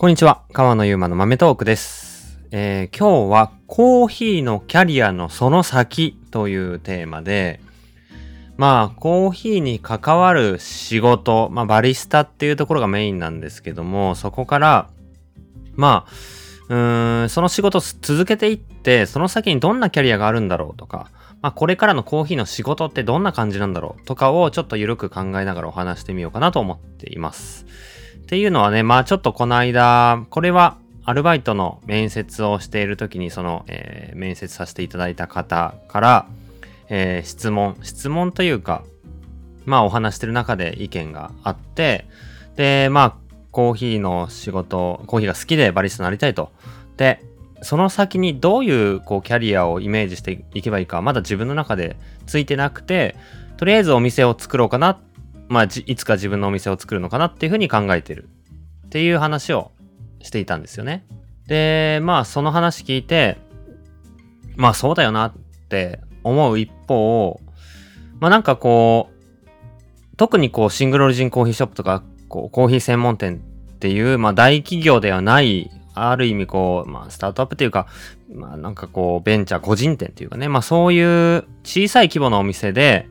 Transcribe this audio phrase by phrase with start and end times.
[0.00, 0.44] こんにちは。
[0.54, 2.40] 川野ゆうまの豆トークです。
[2.52, 7.60] えー今日はコーヒーのキャリアのその先というテーマで、
[8.56, 14.88] まあ、コーヒーに関わる仕事、まあ、バリスタっていうところがメインなんですけども、そこから、
[15.74, 16.12] まあ、
[16.70, 21.10] うーん、その仕事を続けていって、その先にどんなキャリアがあるんだろうとか、
[21.42, 27.66] まあ、これからのコーヒーの仕事ってどんな感じなんだろうとかをちょっと緩く考えながらお話してみようかなと思っています。
[28.22, 36.26] っていうのはね、まあちょっとこの間、これはアルバイトの面接をしている時にその、えー面接させていただいた方から、
[36.88, 38.84] えー質問、質問というか、
[39.64, 42.06] まあお話してる中で意見があって、
[42.56, 43.14] で、まあ
[43.50, 46.52] コーヒーの仕事、コーヒーが好きでバリスタになりたいと。
[46.96, 47.22] で、
[47.62, 53.16] その先にどういうこうキャリアをイメージしていけばいいか、まだ自分の中でついてなくて、
[53.56, 54.98] とりあえずお店を作ろうかな、
[55.50, 58.28] まあいつか自分のお店を作るのかなっていうふうに考えてる
[58.86, 59.72] っていう話を
[60.22, 61.04] していたんですよね。
[61.48, 63.36] で、まあその話聞いて、
[64.54, 65.32] まあそうだよなっ
[65.68, 67.40] て思う一方、
[68.20, 73.42] まあなんかこう、特にこうシングルオリジンコーヒーショップとか、こうコーヒー専門店
[73.74, 77.88] っていう、まあ大企業ではない、ある意味こう、まあスタートアップというか、
[78.32, 83.08] まあなんかこうベンチャー個人店っていうかね、まあそういう小さい規模のお店で、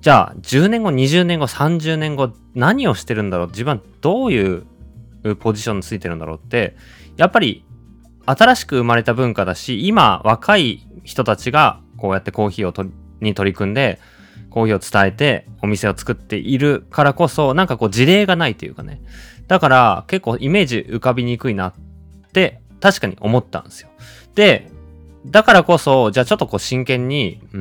[0.00, 4.66] じゃあ10年後、20年後、30年後何をしてるんだろう自分はどういう
[5.40, 6.76] ポジションについてるんだろうって、
[7.16, 7.64] やっぱり
[8.26, 12.84] 新しく生まれた文化だし、今若い人たちがこうやってコーヒーをと
[13.20, 13.98] に取り組んで、
[14.50, 19.00] コーヒーを伝えてお店を作っているからこそ、なんかこう事例がないというかね。
[19.48, 21.72] だから結構イメージ浮かびにくいなっ
[22.32, 23.88] て確かに思ったんですよ。
[24.34, 24.70] で、
[25.26, 27.60] だからこそ、じゃあちょっとこう真剣に、うー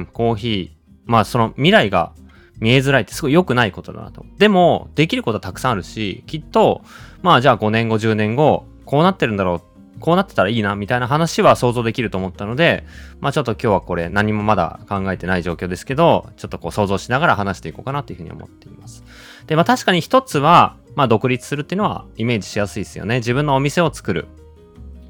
[0.00, 0.77] ん、コーヒー、
[1.08, 2.12] まあその未来が
[2.60, 4.24] 見えづらいってすごい良くないことだなと。
[4.38, 6.82] でも、できることはたくさんあるし、きっと、
[7.22, 9.62] まあじゃあ5年後、10年後、こうなってるんだろ
[9.96, 12.84] う、こうなってたらいいな、みたいな話は想像できると思ったので、
[13.20, 19.04] まあちょっと今日はこれ何もまだ考えてない状況ですけど、ちょっとこう想像しながら話していこうかなというふうに思っています。
[19.46, 23.16] で、まあ確かに一つは、まあ独立するっていうのはイメージしやすいですよね。
[23.16, 24.26] 自分のお店を作る。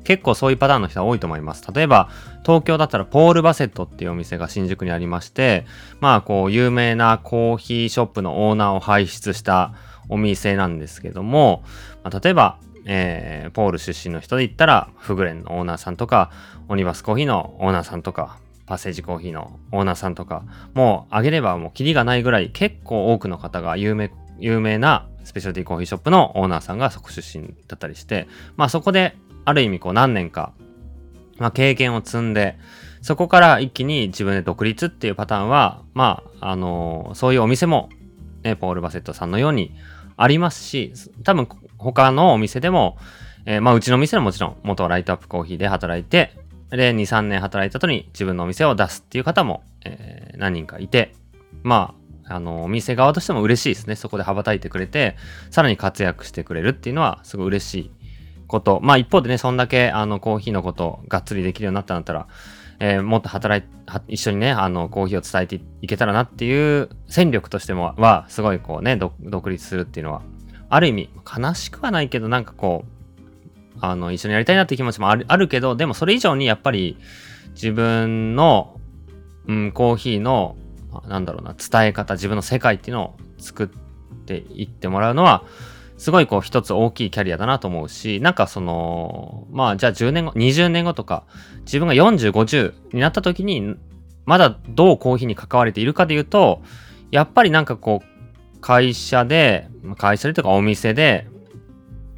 [0.08, 1.62] 結構そういうパターンの人は多いと思います。
[1.70, 2.08] 例えば、
[2.42, 5.66] 東京だったらポール・バセットっていうお店が新宿にありまして、
[6.00, 9.74] まあこう有名なコーヒーショップのオーナーを輩出した
[10.08, 11.62] お店なんですけども、
[12.04, 16.30] まあ、例えば、えーポール出身の人で言ったら、フグレンのオーナーさんとか、
[16.70, 28.26] オニバスコーヒーのオーナーさんとか、パッセージコーヒーのオーナーさんとか、もうあげればもうキリがないぐらい結構多くの方が有名、有名なスペシャルティーコーヒーショップのオーナーさんがそこ出身だったりして、
[28.56, 29.14] まあそこで
[29.48, 30.53] ある意味こう何年か、
[31.38, 32.59] まあ経験を積んで、
[33.00, 37.88] そこから一気に自分で独立っていうパターンは、まあ、あのそういうお店も、
[38.42, 39.75] ね、ポール・バセットさんのように
[40.16, 40.92] ありますし、
[41.25, 41.48] 多分
[41.78, 42.98] 他のお店でも、
[43.47, 46.32] えーまあうちの店はもちろん元ライトアップコーヒーで働いて、
[46.70, 51.14] で、2、3年働いた後に自分のお店を出すっていう方も、えー何人かいて、
[51.62, 51.94] ま
[52.25, 53.97] あ、あの、お店側としても嬉しいですね。
[53.97, 55.16] そこで羽ばたいてくれて、
[55.50, 57.91] さらに活躍してくれるっていうのはすごい嬉しい
[58.48, 58.81] こと。
[58.82, 62.26] まあ一方でね、そんだけあのコーヒーのことがっつりできるようになったんだったら、
[62.81, 63.78] えーもっと働い
[64.09, 70.22] 一緒にね、あの、コーヒーを伝えていけたらなっていう戦力としてもは、すごいこうね、独立するっていうのは、
[70.69, 76.98] ある意味、悲しくはないけど、なんかこう、あの、一緒にやりたいなっていう気持ちもあるあるけど、でもそれ以上にやっぱり
[77.54, 78.78] 自分の、
[79.47, 80.56] うん、コーヒーの、
[81.06, 83.66] なんだろうな、伝え方、自分の世界っていうのを作っ
[84.26, 85.44] ていってもらうのは、
[85.98, 91.25] すごいこう一つ大きいキャリアだなと思うし、なんかその、まあじゃあ10年後、20年後とか、
[91.62, 93.75] 自分が40、50になった時に、
[94.25, 96.62] まだどうコーヒーに関われているかで言うと、
[97.10, 101.26] やっぱりなんかこう、会社で、会社でとかお店で、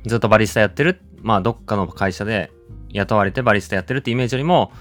[0.05, 2.53] ずっとバリスタやってる、まあどっかの会社で
[2.91, 4.73] 雇われてバリスタやってるってイメージよりも、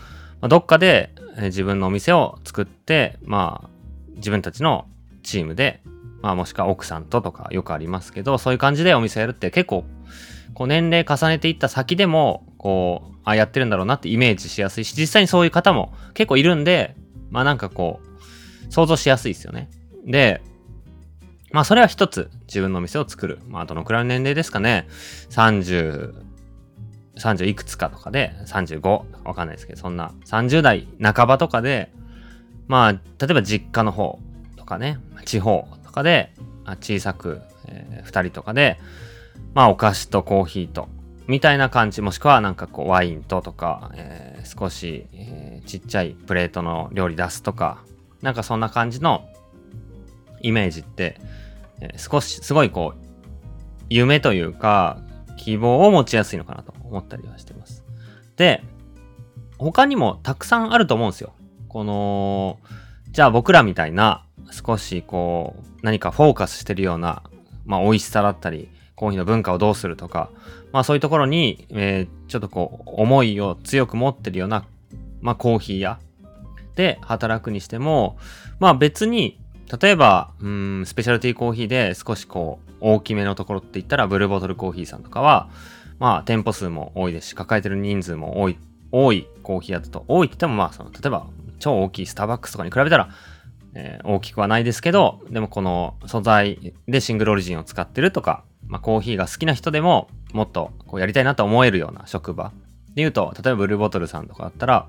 [0.41, 3.69] ま、どっかで自分のお店を作って、まあ
[4.15, 4.87] 自分たちの
[5.23, 5.81] チームで、
[6.21, 9.85] まあもしくは奥さんととかよくありますけど、そういう感じでお店やるって結構、
[10.53, 16.95] こう年齢重ねていった先でも、こう、あ、やってるんだろうなってイメージしやすいし、実際にそういう方も結構いるんで、
[17.29, 19.69] まあなんかこう、想像しやすいですよね。
[20.05, 20.41] で、
[21.51, 23.39] まあそれは一つ自分のお店を作る。
[23.47, 24.87] まあどのくらいの年齢ですかね。
[25.29, 26.13] 30、
[27.17, 31.91] 30いくつかとかで、35わかんないですけど、そんな30代半ばとかで、
[32.67, 32.99] まあ例
[33.31, 34.19] えば実家の方
[34.55, 36.31] とかね、地方とかで、
[36.81, 38.79] 小さく、え2人とかで、
[39.55, 40.87] まあお菓子とコーヒーと、
[41.27, 47.83] みたいな感じ、もしくはなんかこうワインととか、えー少し、えーちっちゃいプレートの料理出すとか、
[48.21, 49.27] なんかそんな感じの
[50.41, 51.19] イメージって、
[51.81, 53.05] え少し、すごいこう、
[53.89, 54.99] 夢というか、
[55.37, 57.83] 希望を持ちやすいのかなと思ったりはしてます。
[58.35, 58.63] で、
[59.57, 61.33] 他にもたくさんあると思うんですよ。
[61.67, 62.59] この、
[63.11, 67.23] じゃあ僕らみたいな少しこう何かフォーカスしてるような、
[67.65, 70.29] まあ美味しさだったり、コーヒーの文化をどうするとか、
[70.71, 74.65] まあそういうところに、えー、ちょっとこう思いを強く持ってるような、
[75.21, 75.99] まあコーヒー屋
[76.75, 78.17] で働くにしても、
[78.59, 79.39] まあ別に、
[79.81, 85.49] 例えば、うん、スペシャルティーコーヒーで少しこう大きめのところって言ったらブルーボトルコーヒーさんとかは、
[85.99, 88.57] まあ店舗数も多いですし、抱えてる人数も多い、
[88.91, 91.27] 多いコーヒー屋だと、多いって言ってもまあその、例えば
[91.59, 93.09] 超大きいスターバックスとかに比べたら、
[93.79, 102.51] えー、大きくはないですけど、でもこの素材でシングルオリジンを使ってるとか、まあ、コーヒーが好きな人でももっとこうやりたいなと思えるような職場
[102.89, 104.87] で言うと、例えばブルーボトルさんとかだったら、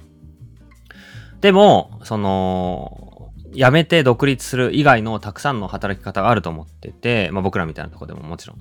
[1.40, 8.58] でも、その、辞めて独立する以外のたくさんの働き方があると思ってて、まあ僕らみたいなとこでももちろん。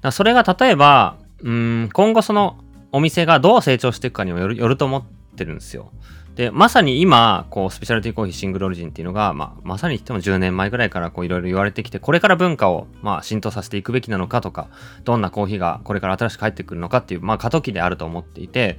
[0.00, 2.58] だそれが例えば、うん、今後その
[2.92, 5.02] お店がどう成長していくかにもよるよると思っ
[5.36, 5.90] てるんですよ。
[6.38, 14.68] で、まさに今、こう、スペシャルティコーヒーシングルオリジンっていうのが、まあ、まさに言っても10年前ぐらいからこう、いろいろ言われてきて、これから文化を、まあ、浸透させていくべきなのかとか、
[15.02, 18.78] どんなコーヒーがこれから新しく入ってくるのかっていう、まあ、過渡期であると思っていて、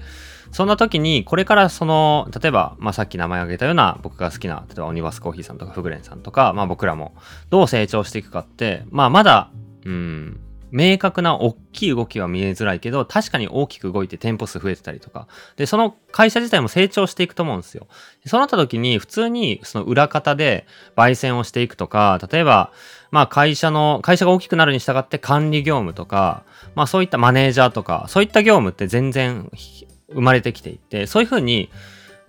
[0.54, 7.14] そんな時に、これからその、例えば、まあ、さっき名前挙げたような、僕が好きな、例えば、オニバスコーヒーさんとか、フグレンさんとか、まあ、僕らも、
[7.50, 9.52] どう成長していくかって、まあ、まだ、
[9.84, 10.40] うん、
[10.72, 17.88] 明確な大きい動きは見えづらいけど、確かに大きく動いて店舗数増えてたりとか、で、その会社自体も成長していくと思うんですよ。
[18.26, 22.72] そうなった時に、普通にその裏方で焙煎をしていくとか、例えば、
[23.12, 26.44] まあ会社の、会社が大きくなるに従って管理業務とか、
[26.76, 29.50] まあそういったマネージャーとか、そういった業務って全然
[30.14, 31.70] 生まれてきていて、そういうふうに、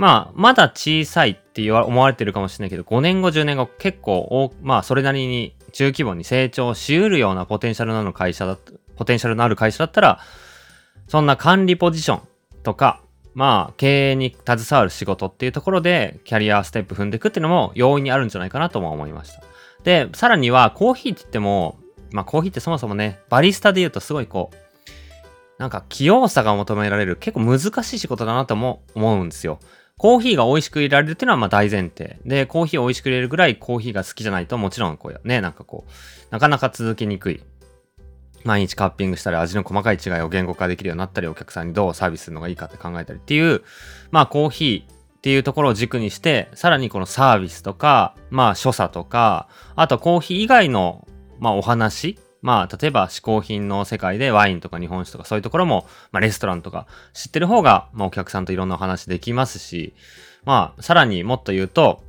[0.01, 8.59] まあ、まだ小さいって思われてるかもしれないけど、5年後、10年後、結構、まあ、それなりに中規模に成長しうるようなポテンシャルのある会社だ
[8.97, 10.21] ポテンシャルのある会社だったら、
[11.09, 12.21] そんな管理ポジション
[12.63, 13.01] とか、
[13.35, 19.43] まあ、経営に携わる仕事っていうところで、キャリアステップ踏んでいくっていうのも容易にあるんじゃないかなとも思いました。
[19.85, 21.79] で、さらには、コーヒーって言っても、
[22.13, 24.57] まあ、コーヒーってそもそもね、バリスタで言うとすごいこう、
[25.61, 29.61] なんか器用さが求められる結構難しい仕事だなとも思うんですよ。
[30.01, 32.19] コーヒーが美味しく入れられるっていうのはまあ大前提。
[32.25, 35.91] で、コーヒーを美味しく入れるぐらいコーヒーが好きじゃないともちろんこうね、なんかこう、
[36.31, 37.43] なかなか続けにくい。
[38.45, 43.63] 毎日カッピングしたり味の細かい違いを言語化できるようになったり、お客さんにどうサービスするのがいいかって考えたりっていう、
[44.11, 51.07] まあコーヒーっていうところを軸にして、さらにこのサービスとか、まあ所作とか、あとコーヒー以外の、
[51.41, 59.95] まあお話まあ、例えば嗜好品の世界でワインとか日本酒とかそういうところも、まあ、レストランとか知ってる方が、まあ、お客さんといろんなお話できますし、
[60.45, 62.03] まあ、さらにもっと言うと、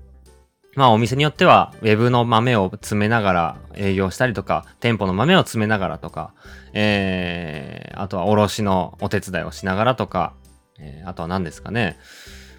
[0.76, 6.34] まあ、お店によっては、ウェブの豆を詰めながら営業したりとか、店舗の豆を詰めながらとか、
[6.74, 10.34] えー、あとは卸のお手伝いをしながらとか、
[10.80, 11.98] えー、あとは何ですかね、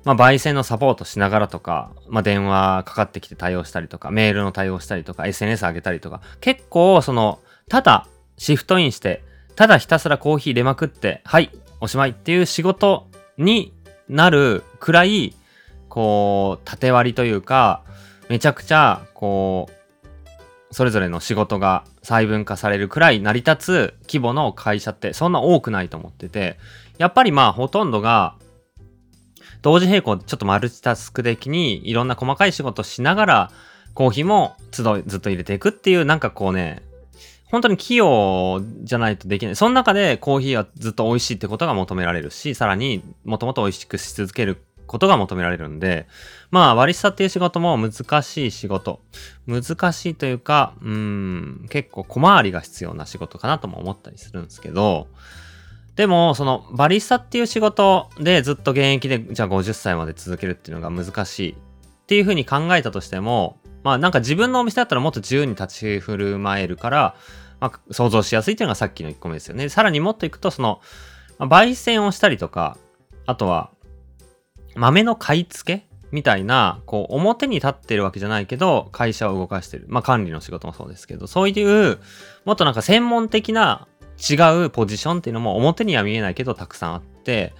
[0.04, 8.06] まあ、焙煎のサポートしながらとか、まあ、電話かかってきて対応したりとか、メールの対応したりとか、SNS 上げたりとか、結構、その、ただ
[8.36, 9.22] シフトインして、
[9.56, 11.50] ただひたすらコーヒー入れまくって、はい、
[11.80, 13.72] おしまいっていう仕事に
[14.08, 15.34] なるくらい、
[15.88, 17.82] こう、縦割りというか、
[18.28, 19.82] めちゃくちゃ、こう、
[20.74, 26.58] それぞれの仕事が細分化されるくらい成り立つ規模の会社ってそんな多くないと思ってて、
[26.98, 28.36] やっぱりまあほとんどが
[29.60, 33.50] 同時並行でちょっとマルチタスク的にいろんな細かい仕事しながら
[33.94, 36.82] コーヒーも都度ずっと入れていくっていうなんかこうね、
[37.52, 39.56] 本当に器用じゃないとできない。
[39.56, 44.56] その中でコーヒーはずっと美味しいってことが求められるし、さらにもともと美味しくし続ける
[44.86, 46.06] ことが求められるんで、
[46.50, 49.00] まあ、割り下っていう仕事も難しい仕事。
[49.46, 55.08] 難しいというか、うん、結構小回りが必要な仕事かなとも思ったりするんですけど、
[55.94, 61.54] でも、そのバリスタっていう仕事でずっと現役で、じゃあ50歳まで続けるっていうのが難しいっ
[62.06, 67.14] ていうふうに考えたとしても、まあなんか自分のお店だったらもっと自由に立ち振る舞えるから、
[67.62, 69.68] まあ、想像しやすいっていうのがさっきの1個目ですよね。
[69.68, 70.80] さらにもっといくと、その、
[71.38, 72.76] まあ、焙煎をしたりとか、
[73.24, 73.70] あとは、
[74.74, 79.86] 豆の買い付けみたいな、こう、表に立ってるわけじゃないけど、会社を動かしてる。
[79.88, 82.00] まあ、管理の仕事もそうですけど、そういう、
[82.44, 83.86] もっとなんか専門的な
[84.18, 84.34] 違
[84.64, 87.54] うポジションっていうのも表には見えないけど、たくさんあって、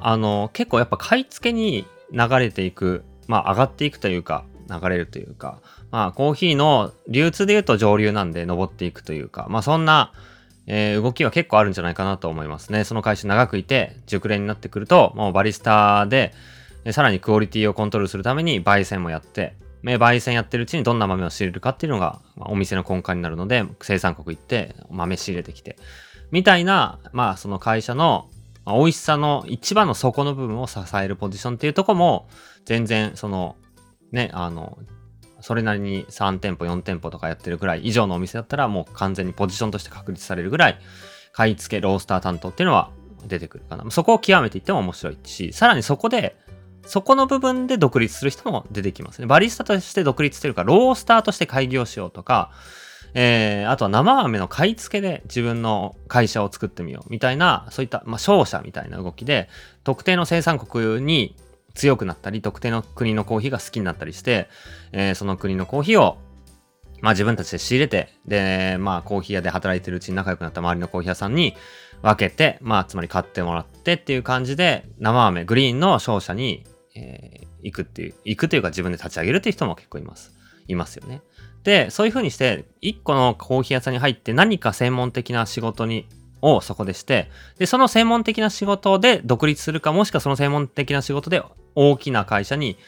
[0.00, 5.60] あの、結構やっぱ買い付けに流れていく、まあ、上がっていくというか、流れるというか、
[5.90, 10.12] まあ、コーヒーの流通で言うと上流なんで登っていくというか、まあ、そんな、
[10.66, 12.84] えー、動きは結構あるんじゃないかなと思いますね。
[12.84, 16.32] その会社長くいて、熟練になってくると、もうバリスタで、
[16.92, 25.76] さらにクオリティをコントロールするために焙煎もやって、焙煎やってるうちにどんな豆を仕入れるかっていうのが、まあ、お店の根幹になるので、生産国行って豆仕入れてきて、
[26.30, 28.28] みたいな、まあその会社の
[28.66, 32.28] 美味しさの一番の底の部分を支えるポジションっていうとこも、
[32.64, 33.56] 全然その、
[34.12, 34.78] ね、あの、
[35.40, 40.78] それなりに3店舗、4店舗とかやってるぐらい以上のお店だったらもう完全にポジションとして確立されるぐらい、
[41.32, 42.90] 買い付け、ロースター担当っていうのは
[43.26, 43.90] 出てくるかな。
[43.90, 46.36] そこを極めていっても面白いし、さらにそこで、
[46.86, 49.26] そこの部分で独立する人も出てきますね。
[49.26, 52.50] バリスタとして独立してるか、ロースターとして開業しようとか、
[53.14, 59.48] えー、あとは生飴の買い付けで自分の会社を作ってみようみたいな、そういった、まあ、商社みたいな動きで、
[59.84, 61.36] 特定の生産国に
[61.74, 64.48] 強くなったり、特定の国のコーヒーが好きになったりして、
[64.92, 66.18] えー、その国のコーヒーを、
[67.00, 71.56] まあ自分たちで仕入れて、で、まあコーヒー屋で働いてるうちに仲良くなった周りのコーヒー屋さんに
[72.02, 80.32] 分けて、まあつまり買ってもらってっていう感じで、生飴、グリーンの商社に、えー、行くっていう、行くというか自分で立ち上げるっていう人も結構います。
[80.68, 81.22] いますよね。
[81.62, 86.06] で、そういう風にして、一個のコーヒー屋さんに入って何か専門的な仕事に
[86.42, 91.42] をそこでして、で、その専門的な仕事で独立するか、もしくはその専門的な仕事で
[91.74, 92.78] 大きな会社に、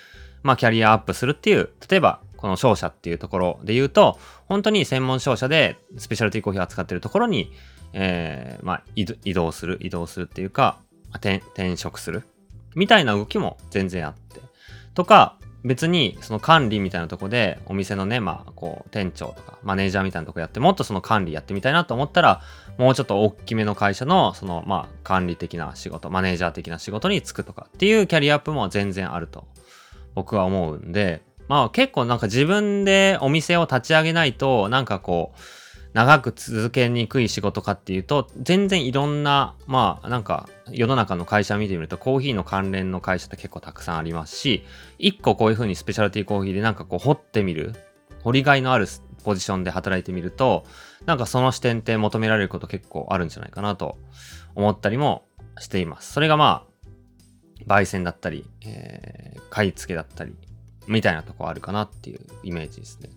[0.42, 7.52] まあ、キャリアアップするっていう、例えば、この商社っていうところで言うと、本当に専門商社でスペシャルティーコーヒーを扱ってるところに、
[7.92, 10.78] えー、まあ、移動する、移動するっていうか、
[11.14, 11.40] 転
[11.76, 12.24] 職する。
[12.74, 14.40] みたいな動きも全然あって。
[14.94, 22.40] とか、別にその管理みたいなとこでお店のね、まあこう店長とかマネージャーみたいなとこやってもっとその管理やってみたいなと思ったら
[22.78, 29.46] もうちょっと大きめの会社のそのまあ管理的な仕事、マネージャー的な仕事に就くとかっていうキャリアアップも全然あると
[30.14, 35.40] 僕は思うんで、まあ結構なんか自分でお店を立ち上げないとなんかこう
[35.92, 44.64] 長く続けにくい仕事かっていうと、全然いろんな、まあなんか世の中の会社見てみるとコーヒーの関連の会社って結構たくさんありますし、
[44.98, 47.74] 一個こういう風にスペシャルティーコーヒーでなんかこう掘ってみる、
[48.22, 48.86] 掘りがいのある
[49.22, 50.64] ポジションで働いてみると、
[51.06, 53.98] なんかその視点って求められること結構あるんじゃないかなと
[54.54, 55.24] 思ったりも
[55.58, 56.12] しています。
[56.12, 60.34] それがまあ、焙煎だったり、えー、買い付けだったり、
[60.86, 63.10] みたいなとこあるかなっていうイメージですね。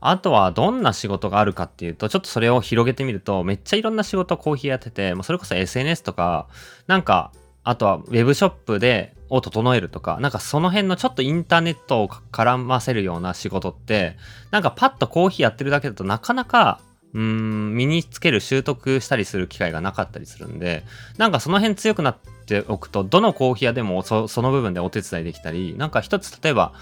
[0.00, 6.48] あとはどんな仕事があるかっていうと、ちょっとそれを広げてみると、めっちゃいろんな仕事コーヒーやってて、もうそれこそ SNS とか、
[6.86, 14.16] なんか、あとはウェブショップで、を整えるとか、なんかその辺のちょっとインターネットを絡ませるような仕事って、
[14.50, 16.80] なんかパッとコーヒーやってるだけだとなかなか、
[17.14, 20.84] うーん、身につける習得したりする機会がなかったりするんで、
[21.16, 22.16] なんかその辺強くなっ
[22.46, 26.74] ておくと、どのコーヒー屋でもその部分でお手伝いできたり、なんか一つ例えば、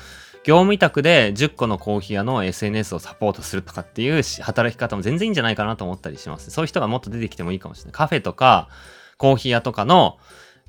[0.45, 6.51] 業務委託で10個のコーヒー屋の SNS をサポートするとかっていう働き方も全然いいんじゃないかなと思ったりします。
[6.51, 7.93] そういう人がもっと出てきてもいいかもしれない。
[7.93, 8.69] カフェとか、
[9.19, 10.19] コーヒー屋とかの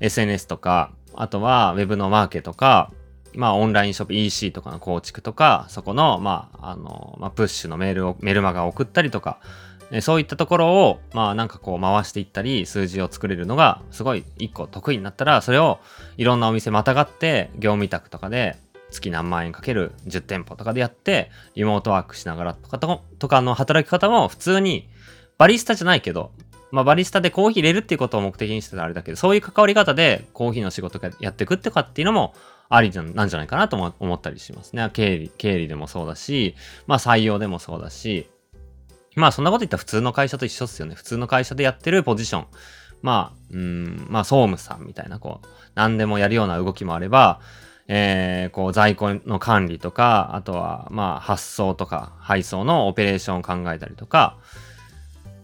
[0.00, 2.92] SNS とか、あとは Web のマーケとか、
[3.36, 9.38] まあオンラインショップ EC とかの構築とか、そこの、まあ、あの、まあ、プッシュのメールを、メルマガを送ったりとか、
[10.00, 15.78] そういったところを、まあなんかこう回していったり、数字を作れるのがすごい一個得意になったら、それを
[16.16, 18.56] いろんなお店またがって業務委託とかで
[18.90, 24.88] 月何万円かける10店舗とかでやって、リモートワークしながらとかとかの働き方も普通に、
[25.36, 26.30] バリスタじゃないけど、
[26.70, 32.34] まあ、バリスタでコーヒー入れるっていうことを目的にしてたらあれだけど、そういう関わり方でコーヒーの仕事やっていくってかっていうのも
[32.68, 34.90] ありなんじゃないかなと思ったりしますね。
[34.92, 36.54] 経理、経理でもそうだし、
[36.86, 38.28] まあ採用でもそうだし、
[39.16, 40.94] まあそんなこと言ったら普通の会社と一緒っすよね。
[40.94, 42.46] 普通の会社でやってるポジション。
[43.02, 47.40] まあ、うん、まあ総務さんみたいな、こう、何でもやるような動きもあれば、
[47.86, 54.38] えー、こう在庫の管理とか、あとはまあ発送とか配送のオペレーションを考えたりとか、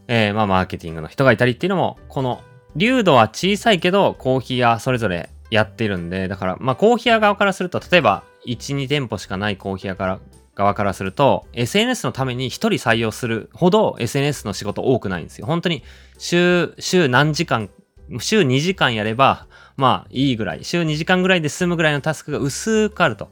[0.09, 2.43] えー、まあマーケティングの人がいたりっていうのも、この
[2.77, 10.21] 流度は小さいけどコーヒー屋それぞれやってるんで、だからまあコーヒー屋側からすると、例えば1、2店舗しかないコーヒー屋から
[10.55, 15.47] 側からすると、SNS のために1人採用するほど SNS の仕事多くないんですよ。
[15.47, 15.83] 本当に
[16.19, 17.71] 週、週何時間、
[18.19, 23.31] 週2時間やれば、まあいいぐらい、週2時間ぐらいで済むぐらいのタスクが薄くあると。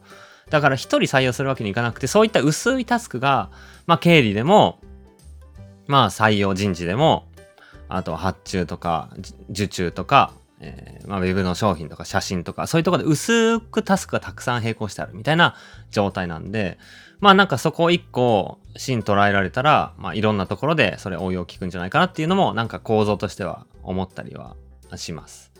[0.50, 3.50] だから1人採用するわけにいかなくて、そういった薄いタスクが、
[3.86, 4.80] まあ経理でも、
[5.86, 7.28] まあ採用人事でも、
[7.88, 9.10] あと発注とか
[9.50, 15.54] 受注とか、えー、まあ、ウェブの商品とか写真とか、そういうところで薄くタスクがたくさん並行してあるみたいな
[15.90, 16.78] 状態なんで、
[17.20, 24.56] まあなんかそこを一個芯捉えられたら、まあいろんなところでそれ応用効くんじゃないかなっていうのもなんか構造としては思ったりは
[24.96, 25.52] します。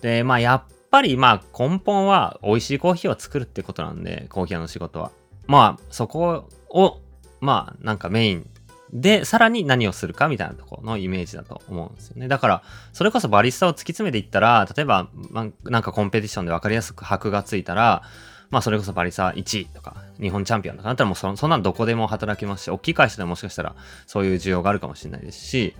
[0.00, 5.10] で、まあやっぱりまあ根本は美味しいコーヒーを作るってことなんで、コーヒー屋の仕事は。
[5.46, 7.00] まあそこを、
[7.40, 8.50] まあなんかメイン
[8.92, 12.28] で、さらに何をするかみたいなところのイメージだと思うんですよね。
[12.28, 12.62] だから、
[12.92, 18.02] それこそバリスタを突き詰めていったら、例えば、ま、なんかコンペティションで分かりやすく箔がついたら、
[18.50, 23.74] まあそれこそバリスタ1位とか、日本チャンピオンとかだったらもうそそんなんどこでも働けますし、大きい会社でももしかしたら
[24.06, 25.74] そういう需要があるかもしれないですし、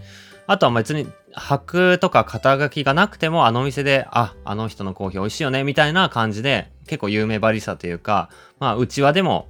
[0.47, 9.49] あとは別に箔とか肩書きがなくてもあの店で、あ、あの人のコーヒー美味しいよね、みたいな感じで結構有名バリスタというか、まあ内輪でも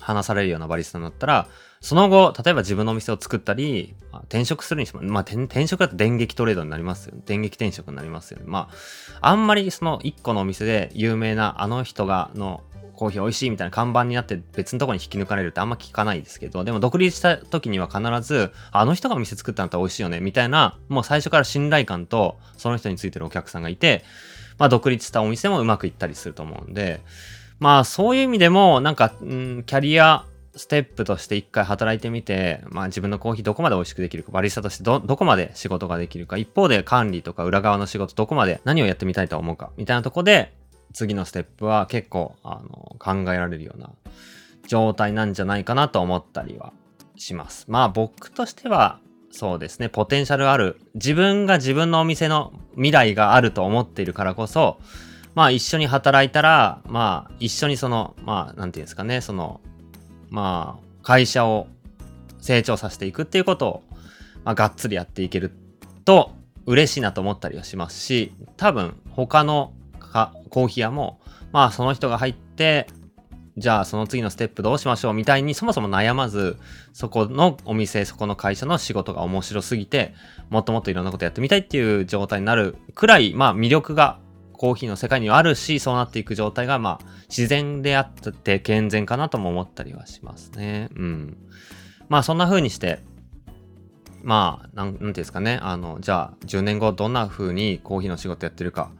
[0.00, 1.48] 話されるようなバリスタになったら、
[1.86, 7.22] その後、例えば自分のお店を作ったり、あ転職するにしても、まあ転職だと電撃トレードになりますよね。
[7.26, 8.44] 電撃転職になりますよね。
[8.48, 8.70] ま
[9.20, 12.64] あ、あんまりその一個のお店で有名なあの人がの
[12.96, 24.02] コーヒー美味しいみたいな看板になって別のとこに引き抜かれるってあんま聞かないですけど、でも独立した時には必ず、あの人がお店作ったんだったら美味しいよね、みたいな、もう最初から信頼感とその人についてるお客さんがいて、
[24.58, 27.00] まあ独立したお店もうまくいったりすると思うんで、
[27.60, 30.24] まあそういう意味でも、なんか、うん、キャリア
[30.56, 40.52] ステップとして一回働いてみて、まあ自分のコーヒーどこまで美味しくできるか、バリスタとしてど、どこまで仕事ができるか、一方で管理とか裏側の仕事どこまで何をやってみたいと思うか、みたいなとこで、
[40.92, 43.90] 次のステップは結構、あの、考えられるような
[44.66, 46.72] 状態なんじゃないかなと思ったりは
[47.16, 47.66] します。
[47.68, 48.98] まあ僕としては、
[49.30, 54.78] そうですね、ポテンシャルある、自分が自分のお店の未来があると思っているからこそ、
[55.34, 59.60] まあ一緒に働いたら、まあ一緒にその、まあなんていうんですかね、その、
[60.30, 61.68] まあ会社を
[62.38, 63.82] 成長させていくっていうことを、
[64.44, 65.52] まあがっつりやっていける
[66.04, 66.32] と
[66.66, 71.20] 嬉しいなと思ったりはしますし、多分他のかコーヒー屋も、
[71.52, 72.88] まあその人が入って、
[73.56, 76.58] じゃあその次のステップどうしましょうみたいにそもそも悩まず、
[76.92, 80.14] そこのお店、そこの会社の仕事が面白すぎて、
[80.50, 84.18] もっともっといろんなことやってみたいっていう状態になるくらい、まあ魅力が
[84.56, 90.88] コーヒーの世界にはあるし、そうなっていく状態が、まあ自然であって健全かなとも思ったりはしますね。
[90.96, 91.36] うん。
[92.08, 93.00] まあそんな風にして、
[94.26, 95.60] まあ、なん、ていうんですかね。
[95.62, 98.90] あの、じゃあ、10年後どんな風にコーヒーの仕事やってるか、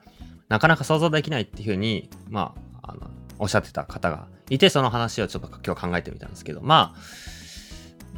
[0.48, 3.10] なかなか想像できないっていうふうに、まあ、あの、
[3.40, 7.00] おっしゃってた方がいて、その話をちょっと今日考えてみたんですけど、まあ、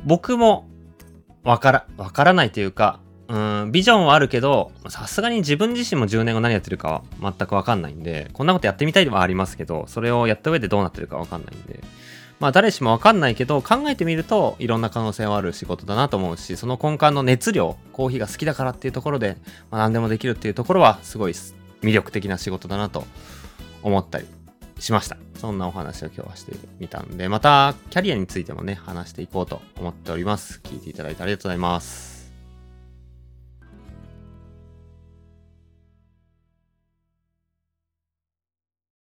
[0.04, 0.68] 僕も
[1.44, 11.80] わから、わからないというか、うん、ビジョンはあるけど、さすがに自分自身も10年後何やってるかは全くわかんないんで、こんなことやってみたいではありますけど、それをやった上でどうなってるかわかんないんで、
[12.40, 19.36] まあ誰しもわかんないけど、考えてみるといろんな可能性はある仕事だなと思うし、その根幹の熱量、コーヒーが好きだからっていうところで、
[19.70, 21.32] まあ、何でもできるっていうところはすごい
[21.82, 23.04] 魅力的な仕事だなと
[23.82, 24.26] 思ったり
[24.78, 25.18] しました。
[25.34, 30.60] そんなお話を今日はしてみたんで、またキャリアについてもね、話していこうと思っております。
[30.62, 32.17] 聞いていただいてありがとうございます。